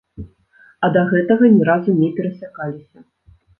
А 0.87 0.89
да 0.95 1.03
гэтага 1.11 1.51
ні 1.59 1.69
разу 1.71 1.97
не 2.01 2.11
перасякаліся. 2.19 3.07